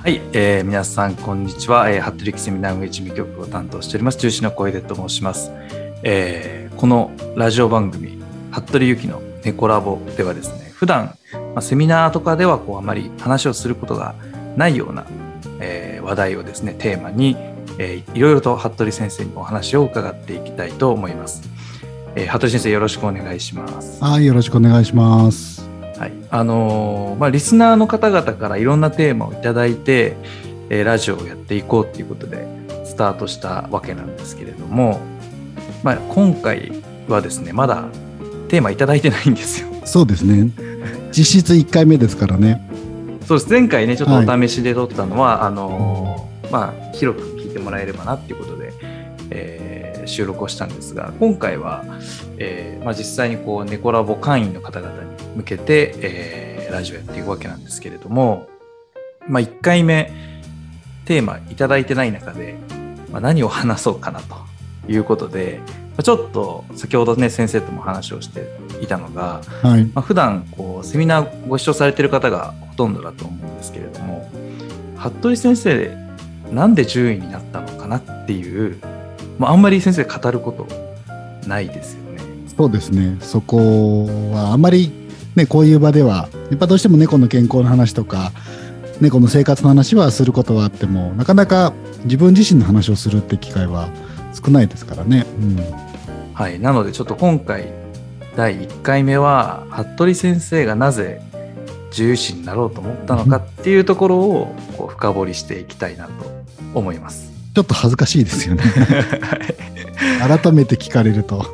[0.00, 4.18] はい、えー、皆さんこんにちは、えー、服部セミナー運営事務局を担当しております。
[4.18, 5.50] 中止の小出と申します、
[6.04, 8.22] えー、このラジオ番組
[8.52, 14.14] 服部由紀の猫ラボではですね普段、まあ、セミナーとかではこうあまり話をすることが
[14.56, 15.04] ないような、
[15.60, 17.36] えー、話題をですねテーマに、
[17.78, 21.42] えー、いろいろと服部先生にお話を伺っていきたいと思います、
[22.14, 24.02] えー、服部先生よろしくお願いします。
[24.02, 25.57] はいよろしくお願いします。
[25.98, 30.16] はいあのー、まあ、リスナーの方々からいろんなテーマを頂いて、
[30.70, 32.46] えー、ラジオをやっていこうということで
[32.84, 35.00] スタートしたわけなんですけれども、
[35.82, 36.72] まあ、今回
[37.08, 37.88] はですねまだ
[38.48, 39.68] テーマ頂いてないんですよ。
[39.84, 40.50] そうですね
[41.10, 42.64] 実質1回目ですからね。
[43.26, 48.72] そうです前回ねちょっとお試しで撮ったのは、はい、あのー、まあ、広く聞いてもらえればなっていうことで、
[49.30, 49.57] えー、
[50.08, 51.84] 収録をしたんですが今回は、
[52.38, 58.48] えーまあ、実際にこう猫ラボ会員の方々に向けて、えー、ラジオやっていくわけなんですけれども、
[59.28, 60.10] まあ、1回目
[61.04, 62.56] テーマいただいてない中で、
[63.10, 64.36] まあ、何を話そうかなと
[64.90, 68.48] いうことで、まあ、ちょっと先ほどね先生とも話をして
[68.82, 69.84] いたのが、はい。
[69.86, 74.30] まあ、普段こうセミナーご視聴されてる方がほとんどだと思うんですけれども
[74.96, 76.08] 服部先生
[76.52, 78.80] なんで10位になったのかなっていう、
[79.38, 80.66] まあ、あんまり先生語ること
[81.46, 82.22] ないですよね。
[82.56, 84.92] そうですねそこはあんまり
[85.38, 88.32] ね、こういう場ではやっぱどうしても猫の健康の話とか
[89.00, 91.72] 猫の生活の話はすることはあってもなかなか
[92.04, 93.88] 自分自身の話をするって機会は
[94.34, 95.26] 少ないですからね。
[95.40, 95.56] うん、
[96.34, 97.72] はいなのでちょっと今回
[98.34, 101.22] 第1回目は服部先生がなぜ
[101.92, 106.12] 獣医師になろうと思ったのかっていうところをこう深掘りしていきたいなと
[106.74, 107.27] 思います。
[107.58, 108.62] ちょっと恥ずかしいですよね。
[110.22, 111.44] 改めて聞かれると。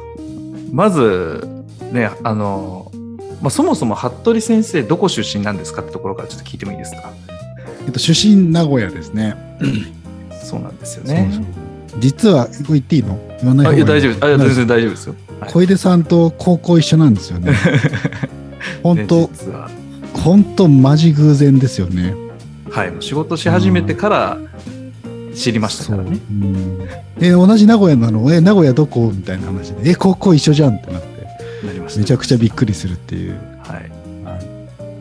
[0.71, 1.49] まず
[1.93, 2.93] ねあの
[3.41, 7.11] まあ、そもそも服部先生どこ出身なんですかってところからちょっと聞いてもいいですか、
[7.87, 9.35] えっと、出身名古屋ですね、
[10.43, 11.43] そうなんですよね。
[12.01, 13.19] 実はこれ言っていいの？
[13.41, 17.55] 言わない方がいい大丈夫あ全然大丈夫ですよ、はい、小出さんと高校一緒なんですよね。
[18.83, 19.31] 本当、
[20.13, 22.15] 本当マジ偶然ですよね。
[22.71, 22.93] はい。
[23.01, 24.39] 仕事し始めてから
[25.35, 26.35] 知りましたからね、う。
[26.35, 26.89] ん、
[27.21, 28.33] え同じ名古屋なの？
[28.33, 29.11] え名古屋どこ？
[29.15, 29.91] みたいな話で。
[29.91, 31.15] え高校一緒じゃんってなって。
[31.67, 32.01] なりました。
[32.01, 33.91] めちゃくちゃびっくりするっていう、はい、
[34.25, 34.37] は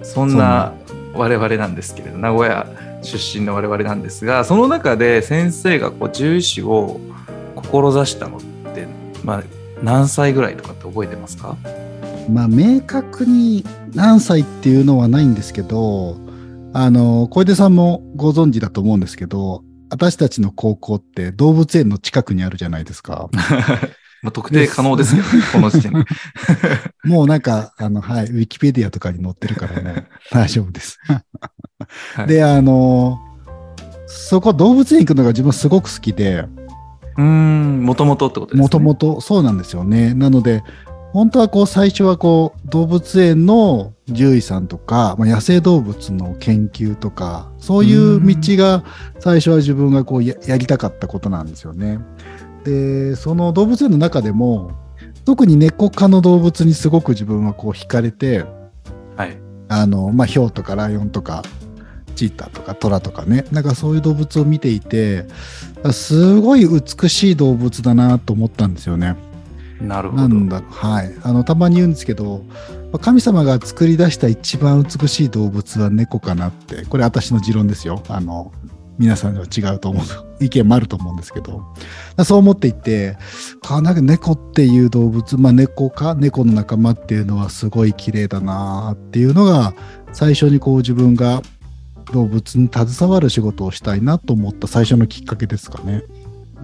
[0.01, 0.73] い、そんな
[1.13, 2.65] 我々なんですけれど名古屋
[3.01, 7.01] 出身の我々なんですがその中で先生がこう獣医師を
[7.55, 8.41] 志したのっ
[8.73, 8.87] て
[9.23, 9.43] まあ
[9.81, 11.57] 何歳ぐらいとかって覚えてますか？
[12.31, 16.15] まあ明確に何歳っていうのはないんですけど
[16.73, 23.29] あの小出さんもご存知だと思うんですけど私たちの高校って動物園の近くにあるじゃないですか。
[24.23, 26.05] まあ、特定可能ですよね、この時点で。
[27.03, 30.97] もうなんか、あの、はい、ウィキペディアとかに載ってるからね、 大丈夫です。
[32.15, 33.19] はい、で、あの、
[34.07, 36.47] そこ動物園行くのが自分すごく好きで。
[37.17, 38.61] うん、もともとってことですね。
[38.61, 40.15] もともと、そうなんですよね。
[40.15, 40.63] なので、
[41.13, 48.83] 本当はこう最初はこう動物園の獣医さんとか、まあ、野生動物の研究とかそういう道が
[49.19, 51.99] 最初は自分がこうやりたかったことなんですよね。
[52.63, 54.71] でその動物園の中でも
[55.23, 58.45] 特に猫科の動物にすごく自分はこう惹かれて、
[59.15, 59.37] はい
[59.69, 61.43] あのまあ、ヒョウとかライオンとか
[62.15, 65.25] チーターとかトラとかねなんかそういう動物を見ていて
[65.91, 69.15] すごい美しい動物だなと思ったんですよね。
[69.83, 70.27] なるほど。
[70.27, 71.13] なんだはい。
[71.23, 72.43] あの、たまに言うんですけど、
[73.01, 78.01] 神様が作り出した一番美しい動物は猫かなって、これ私の持論ですよ。
[78.07, 78.51] あの、
[78.99, 80.03] 皆さんには違うと思う
[80.43, 81.63] 意見もあると思うんですけど
[82.23, 83.17] そう思っていて
[83.67, 89.73] あなんか猫っていう動物まあ猫か猫の仲間っていうのはすごい綺麗だなっていうのが
[90.11, 91.41] 最初にこう自分が
[92.11, 96.03] 動物に携わる仕事をしたいなと思った最初のきっかけですかね。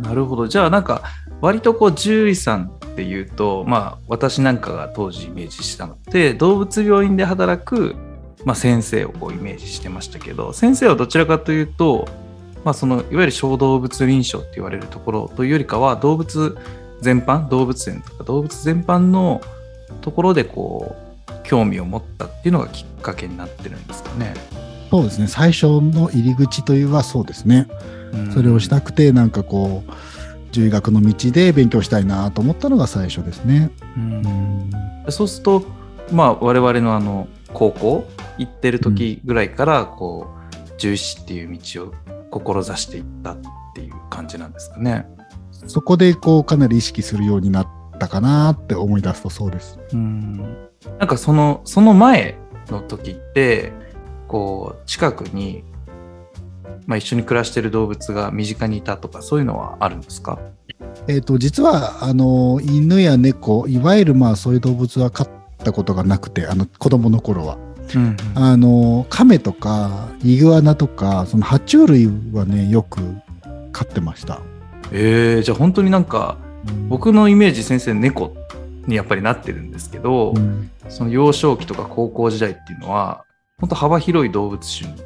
[0.02, 1.02] なるほどじゃあなんか
[1.42, 7.96] 割とこう獣医さんっていうとまあ私なんかが当時イメージしたのって動物病院で働く
[8.46, 12.08] まあ、先生をこうイメージしてましたけど先生はどちらかというと、
[12.64, 16.58] まあ、そのいわゆる小動物臨床って言われるところというよりかは動物
[17.02, 19.42] 全般動物園とか動物全般の
[20.00, 20.96] ところでこ
[21.28, 24.34] う興味を持ったっていうのがきっかけになってるんですかね。
[24.90, 27.68] そうですね最初の入り口というはそうですね。
[28.34, 29.92] それをしたくてなんかこう
[30.52, 33.72] 獣医学の道で勉強したいなと思ったのが最初ですね。
[33.98, 34.72] うん
[35.10, 35.66] そうすると
[36.12, 38.08] まあ我々のあの高校
[38.38, 41.94] 行ってる時ぐらいからこう獣医師っていう道を
[42.32, 43.38] 志していったっ
[43.74, 45.08] ていう感じなんですかね。
[45.68, 47.68] そこでこうかなり意識するようになっ
[48.00, 49.80] たかなって思い出すとそうです。
[49.94, 50.38] うん
[50.98, 52.38] なんかそのその前
[52.70, 53.74] の時って
[54.28, 55.64] こう近くに
[56.86, 60.40] まあ、一緒に暮らしてる動物が身近にいたとかそういうのはあるんですか？
[61.08, 65.30] えっ、と、実は、あの、犬や猫、いわゆるまあそういう動物は飼っ
[65.64, 67.58] たことがなくて、あの、子供の頃は。
[67.96, 73.02] うんあの、亀とか、イグアナとか、その爬虫類はね、よく
[73.72, 74.42] 飼ってました。
[74.92, 76.38] えー、じゃあ本当になんか
[76.88, 78.34] 僕のイメージ先生猫
[78.88, 83.24] にやっぱりなってるんですけど、うんその幼少期とか高校時代っていうのは
[83.60, 84.98] 本当幅広い動物種に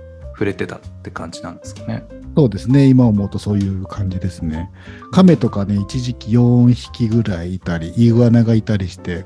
[0.43, 2.03] 触れてたって感じなんですかね。
[2.35, 2.87] そうですね。
[2.87, 4.69] 今思うとそういう感じですね。
[5.11, 9.25] 亀とかね、一時期4匹ぐらいいたり、イグアナがいたりして、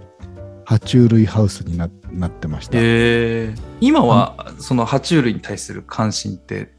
[0.67, 2.73] 爬虫類ハウスにななってました。
[2.77, 6.71] えー、今はその爬虫類に対する関心って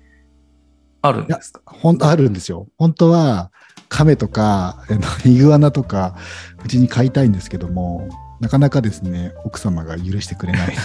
[1.03, 1.63] あるんですか？
[1.65, 2.69] ほんあるんですよ。
[2.79, 3.51] 本当は、
[3.89, 4.85] 亀とか、
[5.25, 6.17] イグアナとか、
[6.65, 8.09] うちに飼いたいんですけども、
[8.41, 10.77] なかなかですね、奥様が許してくれない。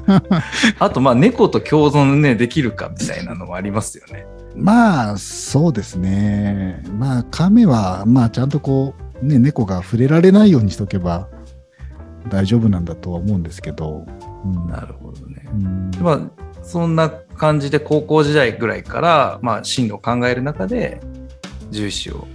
[0.78, 4.26] あとまあ猫と共存ねできるかみたいなのもありますよね。
[4.54, 6.82] まあ、そうですね。
[6.98, 11.28] まあ、亀は、まあ、ちゃんとこう、ね、猫が触れられないようにしとけば
[12.30, 14.06] 大丈夫なんだとは思うんですけど。
[14.44, 15.44] うんなるほどね。
[15.52, 16.20] うんまあ
[16.62, 21.00] そんな感じで高校時代ぐらいから、まあ、進路を考える中で
[21.70, 22.26] 獣医師を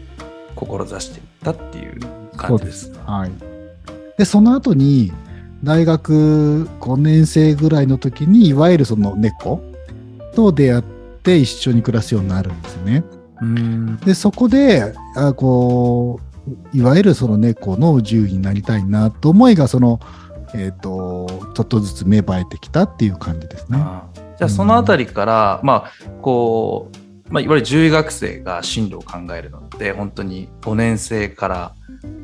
[0.56, 2.00] 志していったっていう
[2.38, 2.94] 感じですす。。
[3.06, 3.51] はい。
[4.18, 5.12] で、その後に、
[5.64, 9.62] 大学5年生ぐらいの時に、いわゆるその猫
[10.36, 10.84] と出会っ
[11.24, 13.04] て一緒に暮らすようになるんですね。
[13.42, 16.20] うんで、そこで、あこ
[16.74, 20.00] う、いわゆるその猫の獣医になりたいなと思いが、その、
[20.54, 23.78] えっ、と、ちょっとずつ芽生えてきたっていう感じですね。
[24.38, 25.92] じゃあそのあたりから、まあ
[26.22, 26.98] こう、
[27.32, 31.76] まあ、いわゆる獣医学生が進路を考えるのって本当に5年生から、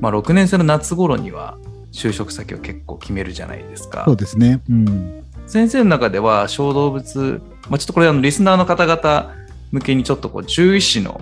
[0.02, 1.58] まあ、6年生の夏頃には
[1.98, 4.04] 就職先を結構決めるじゃないですか。
[4.06, 4.62] そうですね。
[4.70, 5.24] うん。
[5.48, 9.34] 先生の中では小動物、まあ、ちょっとこれあのリスナーの方々
[9.72, 11.20] 向けにちょっとこう獣医師の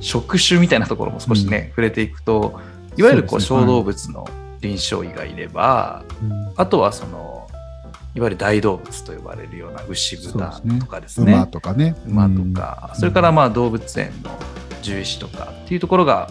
[0.00, 2.60] 職種みたいなところも少しね、触れていくと
[2.96, 4.28] いわゆるこう小動物の
[4.60, 7.48] 臨床医がいれば、うんあとはその
[8.14, 11.94] いわゆる大動物と呼ばれるような牛豚とかですね馬とかね。
[12.06, 14.30] 馬とか、それからまあ動物園の
[14.82, 16.28] 獣医師とかっていうところが、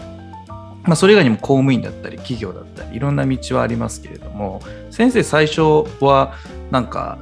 [0.87, 6.33] まあ、それ以外にも公務員だったり企業だったりいろんな道はありますけれども先生最初は
[6.71, 7.19] なんか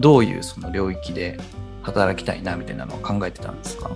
[0.00, 1.38] どういうその領域で
[1.82, 3.90] 働きたいなみたいなのを考えてたんですか？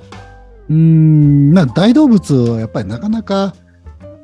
[0.69, 3.55] うん、まあ大動物はやっぱりなかなか、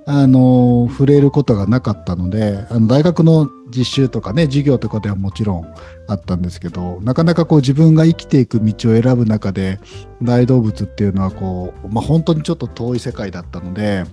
[0.06, 5.74] あの、触れることがなかったので、あの大学の実習とかね、授業とかではもちろん
[6.06, 9.80] あったんですけど、なかなかこう自分が生きていく道を選ぶ中で、
[10.22, 14.04] 大動物っていうのはこう、まあ本当にちょっと遠い世界だったので、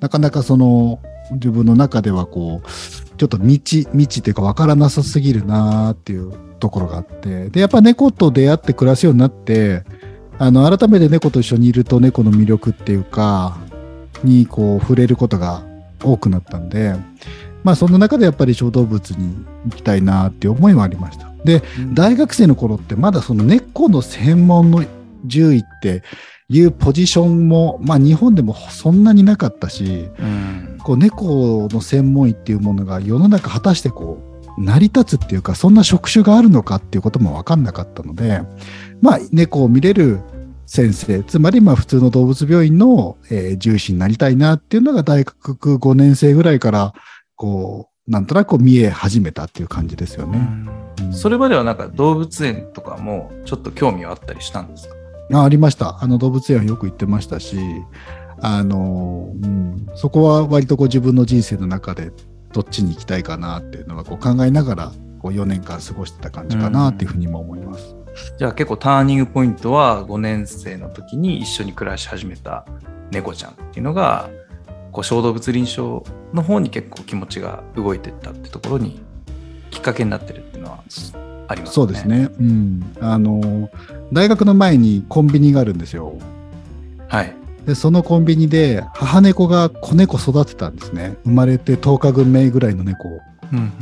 [0.00, 1.00] なかなかその、
[1.32, 9.84] 自分の中ではこう、ちょっと未知、未知っていうか分からなさすぎるなっていうところがあって、で、やっぱ猫と出会って暮らすようになって、
[10.38, 13.58] あの、改めて猫と一緒にいると猫の魅力っていうか、
[14.22, 15.62] にこう触れることが
[16.02, 16.94] 多くなったんで、
[17.66, 21.32] まあその中でやっぱり小動物に行きたいなっていう思いはありました。
[21.44, 21.64] で、
[21.94, 24.84] 大学生の頃ってまだその猫の専門の
[25.28, 26.04] 獣医って
[26.48, 34.20] いうポジションも、まあ日本でもそんなになかったし、うんこう猫の専門医っていうものが世の中果たしてこ
[34.56, 38.42] う成り立つっていうかそんな職種があるのかっていうことも分かんなかったので
[39.02, 40.20] まあ猫を見れる
[40.66, 46.94] 先生つまりまあ普通の動物病院の、えー獣医師になりたいなっていうのが大学5年生ぐらいから
[47.36, 50.38] こうなんとなくこう見え始めたっていう感じですよね。
[50.38, 54.94] うんそれまではなんか動物園とかもちょっと興味はあったりしたんですか？
[55.34, 55.98] あありました。
[56.02, 57.58] あの動物園はよく行ってましたし、
[58.40, 62.12] あの、うん、そこは割とこう自分の人生の中で
[62.52, 67.94] どっちに行きたいかなっていうのはこう考えながらこう4年間過ごしてた感じかなっていうふうにも思います。
[68.38, 72.64] じゃあ結構ターニングポイントは5年生の時に一緒に暮らし始めた
[73.10, 74.30] 猫ちゃんっていうのが
[74.96, 78.98] こう小動物臨床の方に結構気持ちが動いてったってところに
[79.70, 80.82] きっかけになってるっていうのは
[81.48, 81.74] ありますね。
[81.74, 82.08] そうです。
[82.08, 82.30] ね。
[82.40, 82.96] うん。
[83.02, 83.68] あの、
[84.10, 86.14] 大学の前にコンビニがあるんですよ。
[87.08, 87.36] はい。
[87.66, 91.18] で、そのコンビニで母猫が子猫育てたんですね。
[91.24, 93.20] 生まれて10日分目ぐらいの猫を。
[93.52, 93.72] うんうん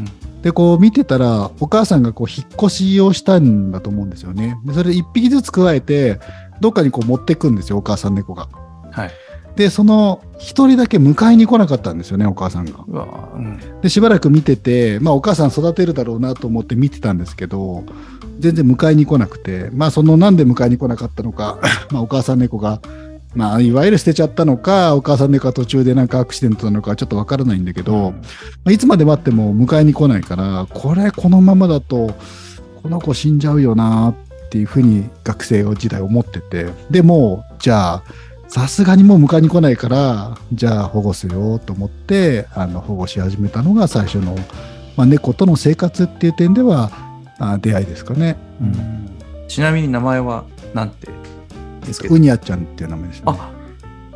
[0.42, 4.58] で、こう見てたら、お母さんがこう引っ越しをしたんだと思うんですよね。
[4.66, 6.20] で、それで1匹ずつ加えて、
[6.60, 8.48] どっかにこう持ってくんですよ、お母さん猫が。
[8.90, 9.10] はい。
[9.56, 12.84] で、その一人だけ迎えに来なかったんですよね、お母さんが。
[13.34, 17.84] うんで、しばらく見てて、まあお母さん育てるだろうなと思って見てたんですけど、
[18.40, 21.58] 全然迎えに来なくて、まあそのなんで迎えに来なかったのか、
[21.90, 22.80] まあお母さん猫が、
[23.34, 28.12] まあいわゆる捨てちゃったのか、お母さん猫が途中でなんかアクシデントなのかちょっとわからないんだけど、
[28.64, 32.14] まあいつまで待っても迎えに来ないから、これこのままだと、
[32.82, 38.02] この子死んじゃうよなってっていうふうに学生時代思っててでもじゃあ
[38.54, 44.36] さすがにもう迎えに来ないからじゃあ保護するよと思ってあの保護し始めたのが最初の、
[44.96, 46.92] まあ、猫との生活っていう点では
[47.40, 49.10] あ出会いですかね、うん。
[49.48, 51.08] ちなみに名前はなんて？
[52.08, 53.24] ウニャちゃんっていう名前ですね。
[53.26, 53.50] あ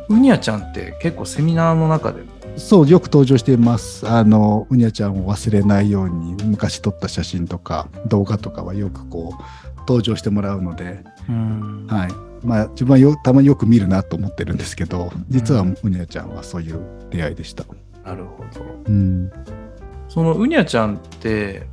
[0.07, 2.27] ウニャちゃんって結構セミナーの中でも？
[2.55, 4.07] そうよく登場しています。
[4.07, 11.03] あのウニャちゃんを忘れないように昔撮った写真とか動画とかはよくこう登場してもらうので、
[11.89, 16.79] はいまあ、自分はよたまによく見るなと思ってるんですけど実はウニャちゃんはそういう
[17.09, 17.65] 出会いでした。
[18.03, 19.31] なるほど、うん、
[20.07, 21.67] そのウニャちゃんって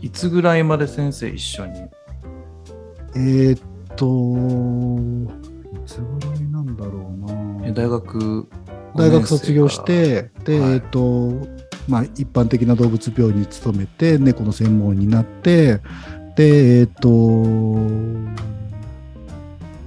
[0.00, 1.80] いつぐらいまで先生一緒に？
[3.14, 3.60] えー、っ
[3.96, 4.06] と
[5.74, 7.12] いつぐらいなんだろ
[7.62, 7.72] うな。
[7.72, 8.48] 大学
[8.94, 15.80] 大学卒業してで、はい、えー、っとまあ、一般的な動物病院に勤めて猫の専門になって
[16.34, 17.08] でえっ、と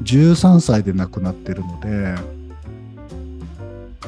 [0.04, 2.16] 13歳で亡くなってるので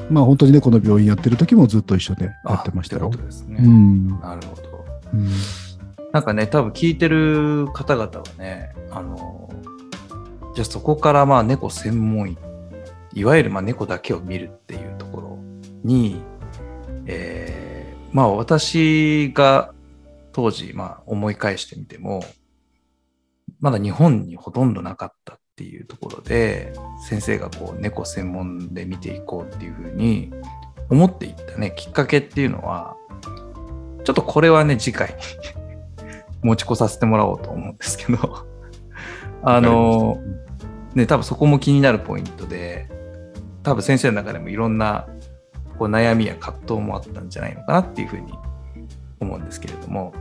[0.09, 3.09] まあ本当に猫の病院やってる時もずっと一緒でやってましたよ。
[3.09, 4.85] ですね、うん、なるほど。
[5.13, 5.29] うん
[6.11, 9.49] なんかね、多分聞いてる方々はね、あの、
[10.55, 12.37] じゃあそこからまあ猫専門医、
[13.13, 15.39] いわゆるまあ猫だけを見るっていうところ
[15.85, 16.21] に、
[17.05, 19.73] えー、まあ私が
[20.33, 22.25] 当時まあ思い返してみても、
[23.61, 26.73] まだ日本にほとんどなかったっていうところで、
[27.07, 30.31] 先生がこう猫専門で見ていこうっていうふうに
[30.89, 32.97] 思っていったね、きっかけっていうのは、
[34.03, 35.15] ちょっとこれはね、次回
[36.41, 38.45] 持ち越させてもらおうと思うんですけど
[39.43, 40.17] あの、
[40.95, 42.89] ね、多分そこも気になるポイントで、
[43.61, 45.07] 多分先生の中でもいろんな
[45.77, 48.33] こう悩みや葛藤もあったんじゃないのかなっていうふうに
[49.19, 50.11] 思うんですけれども、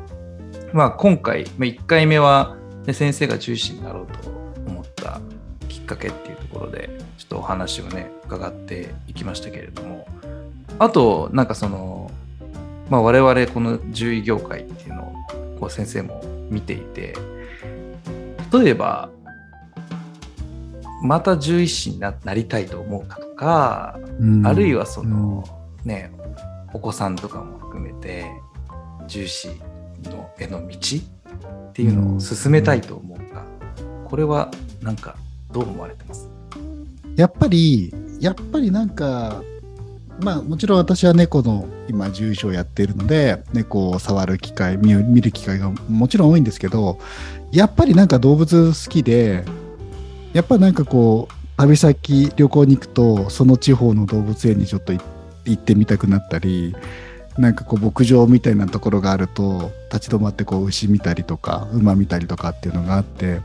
[0.75, 4.40] まあ今回、まあ、1回目は、ね、先生が中心になろうと思
[5.01, 5.21] った
[5.69, 10.07] きっかけっていうところで、ちょっとお話をね、伺っていきましたけれども、
[10.79, 12.11] あと、なんかその、
[12.91, 15.15] まあ我々この獣医業界っていうのを
[15.61, 17.15] こう先生も見ていて
[18.53, 19.11] 例えば
[21.03, 25.45] また獣医師になりたいと思うかとか、うん、あるいはその、
[25.85, 26.11] うん、ね
[26.75, 28.27] お子さんとかも含めて
[29.07, 29.49] 獣医師
[30.05, 33.45] のへの道っていうのを進めたいと思うか、
[34.03, 34.51] うん、これは
[34.83, 35.17] なんか
[35.53, 36.29] どう思われてます？
[37.17, 39.43] やっぱりやっぱりなんか
[40.21, 46.99] まあもちろん私は猫の今獣医師をやっているので猫を触る機会見る機会がもちろん多いんですけど
[47.53, 49.45] やっぱりなんか動物好きで
[50.33, 55.03] やっぱなんかこう旅先旅行に行くとその地方の動物園にちょっと行
[55.53, 56.75] ってみたくなったり
[57.39, 63.41] なんかこう牧場みたいなところがあると立ち止まってこう牛見たりとか馬見たりとかっていうのがあって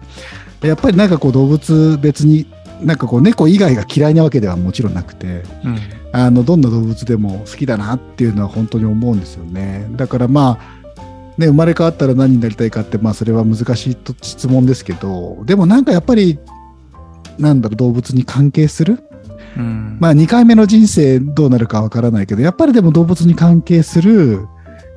[0.61, 2.45] やっぱりなんかこう動物別に
[2.81, 5.79] なんかこう猫以外が嫌いなわけではもちろんなくて、うん、
[6.11, 9.87] あのどんな動物でも好きだなっていうのは本当に思うんですよね。
[9.91, 10.75] だからまあ
[11.37, 16.39] ね、生まれ変わったら何になりたいかって、まあ、それは難しい質問ですけどでもなんかやっぱり
[17.37, 19.03] なんだろう動物に関係する、
[19.57, 24.47] うん、まあ2回目の人生どうなるかわからないけどやっぱりでも動物に関係する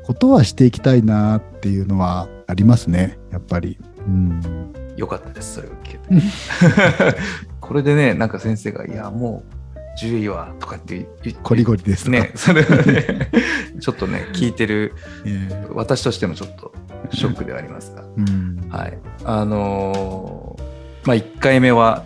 [0.05, 3.79] ことはしていきたいなっていうのはありますねやっぱり。
[4.07, 6.09] うん、よかったですそれを聞けて。
[7.61, 9.59] これでねなんか先生が「いやもう
[9.99, 12.31] 10位はとかって言コリゴリですね。
[12.37, 13.31] それはね、
[13.81, 14.95] ちょっとね、聞いてる、
[15.75, 16.73] 私としてもちょっと
[17.11, 18.99] ショックではありますが、うん、はい。
[19.25, 22.05] あのー、まあ、1回目は、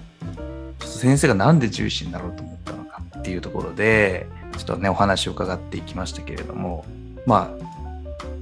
[0.99, 6.85] 先生がなんで重視になろうと思ったのかっていうところで、ちょっとね、お話を伺っていきましたけれども、
[7.27, 7.65] まあ、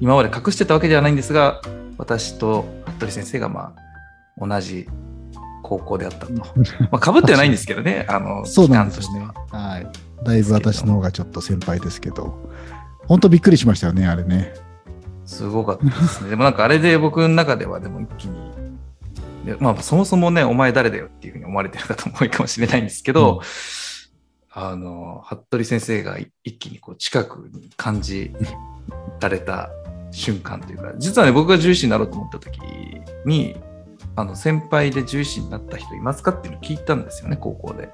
[0.01, 1.61] 今まで隠してたわけではないんですが、
[1.99, 2.65] 私と
[2.97, 3.75] 服部先生が、ま
[4.39, 4.89] あ、同じ
[5.63, 6.33] 高校であったと。
[6.33, 6.45] ま
[6.93, 9.27] あ、かぶってはないんですけどね、 あの、そうなんですね。
[9.51, 9.87] はい。
[10.25, 12.51] だいぶ私の方がちょっと先輩ですけど、
[13.07, 14.55] 本当びっくりしましたよね、あれね。
[15.27, 16.31] すごかったですね。
[16.31, 18.51] でもなんかあれで僕の中ではでも一気に、
[19.59, 28.33] まあそもそもね、お前誰だよっていうふうに思われてる方も多いかもしれないんですけど、うん、あの、服部先生が一気にこう近くに感じ
[29.21, 29.71] られた
[30.11, 32.61] 瞬間というか、実はね、僕が重視になろうと思った時
[33.25, 33.57] に、
[34.17, 37.91] あの先輩で獣医師になった人いますかっていうのを聞いたんですよね、高校で。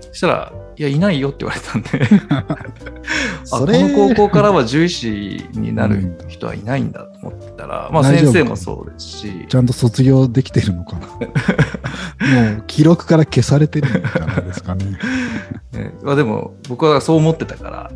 [0.00, 2.08] そしたら、いや、いないよって言われたんで。
[3.52, 7.33] あこの高校からは獣医師になる人はいないんだと思って
[7.64, 9.46] たら、うん、まあ先生もそうですし。
[9.48, 11.06] ちゃんと卒業できてるのかな？
[12.52, 14.84] もう記録から消されてるんじゃないですかね。
[15.72, 17.90] ねまあ、でも僕はそう思ってたから、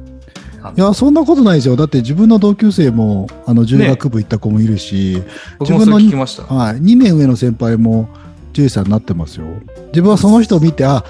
[0.76, 1.76] いや、そんなことないですよ。
[1.76, 5.26] だって自分の同級生も、あの、獣学部行った子もいるし、ね、
[5.60, 6.04] 自分のはい、
[6.80, 8.08] 2年上の先輩も、
[8.52, 9.46] 獣医さんになってますよ。
[9.92, 11.04] 自分はその人を見て、あ、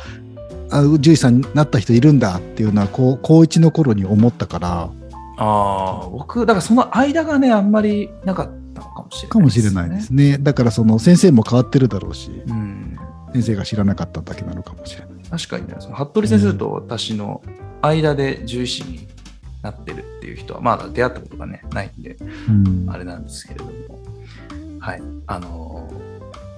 [0.70, 4.90] あ獣医さんになった人いるんだっていうのは、高1の頃に思ったから。
[5.38, 10.12] ああ、僕、だからその間がね、あんまりなかったのかもしれない、かもしれないです。
[10.12, 10.38] ね。
[10.38, 12.98] だからその先生も変わってるだろうし、うん。
[13.32, 15.08] 先生が知らなかっただけなのかもしれない。
[15.30, 17.42] 確かにね、その服部先生と私の
[17.82, 19.08] 間で獣医師に
[19.62, 22.16] なってるっていう人は、まだ出会ったことがね、ないんで、
[22.48, 23.70] うんあれなんですけれども。
[24.80, 25.02] はい。
[25.26, 26.08] あのー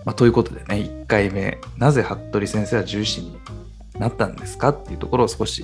[0.04, 3.36] まあ、ということでね、1回目、なぜ服部先生は獣医師に
[3.98, 5.62] なったんですかっていうところを少し、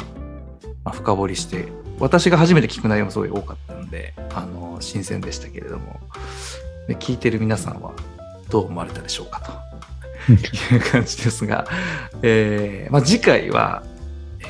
[0.85, 1.69] まあ、深掘りして、
[1.99, 6.01] 私が初めて聞く内容もすごい多かったので、あの新鮮でしたけれども、
[6.89, 7.93] で聞いてる皆さんは
[8.51, 9.67] どう思われたでしょうかと。
[10.29, 11.67] いう感じですが、
[12.23, 13.85] えーまあ、次回は、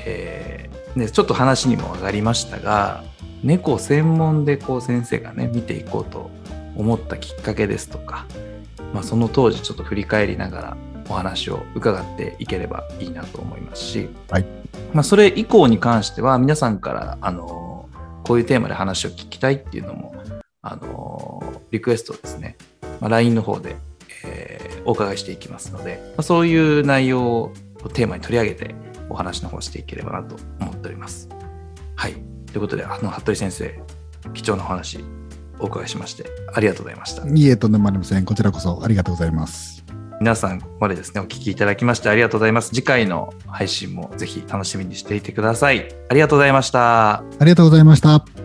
[0.07, 3.05] えーね、ちょっと話にも上がりましたが
[3.43, 6.31] 猫専門でこう先生がね見ていこうと
[6.77, 8.27] 思ったきっかけですとか、
[8.95, 10.77] まあ、その当時ちょっと振り返りながら
[11.09, 14.47] お話を伺っていければいいなと思いますし、はい
[14.93, 17.89] まあ、それ以降に関しては皆さんからあの
[18.25, 20.15] こういうテーマで話を聞きたいっていうのも
[20.63, 22.57] あのリクエストをですね、
[23.01, 23.77] まあ、LINE の方で、
[24.25, 27.53] えーお伺いしていきますので、まあ、そういう内容を
[27.93, 28.75] テーマに取り上げて
[29.11, 31.29] お話の方していければなと思っております。
[31.97, 32.15] はい。
[32.47, 33.79] ということで、あの、服部先生、
[34.33, 35.05] 貴重なお話
[35.59, 37.27] お伺いしまして、ありがとうございました。
[37.27, 38.25] いいえ、とんでもありません。
[38.25, 39.86] こちらこそありがとうございます。
[40.21, 42.71] 皆さん、までですね、お聞きいただきましてありがとうございます。
[42.71, 45.89] 次回の配信もぜひ楽しみにしていてください。
[46.09, 47.19] ありがとうございました。
[47.19, 48.36] ありがとうございました。